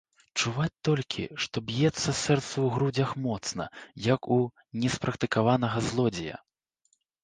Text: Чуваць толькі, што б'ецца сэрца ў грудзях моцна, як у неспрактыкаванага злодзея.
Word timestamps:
Чуваць 0.43 0.77
толькі, 0.87 1.23
што 1.45 1.57
б'ецца 1.67 2.15
сэрца 2.23 2.43
ў 2.45 2.65
грудзях 2.79 3.09
моцна, 3.29 3.71
як 4.13 4.21
у 4.41 4.43
неспрактыкаванага 4.85 5.89
злодзея. 5.93 6.47